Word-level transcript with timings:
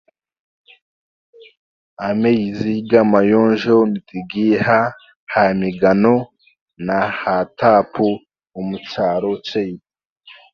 Amaizi 2.07 2.71
g'amayonjo 2.89 3.75
nitugaiha 3.91 4.79
aha 5.29 5.43
migano 5.61 6.15
naha 6.85 7.35
taapu 7.57 8.07
omu 8.57 8.75
kyaro 8.89 9.31
kyaitu 9.47 9.87